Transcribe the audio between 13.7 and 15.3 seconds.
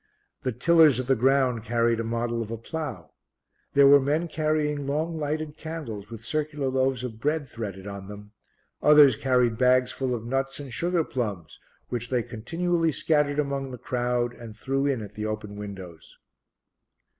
crowd and threw in at the